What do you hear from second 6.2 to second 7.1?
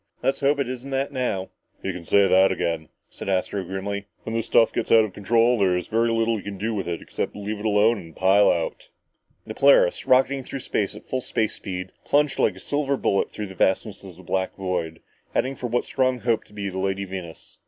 you can do with it,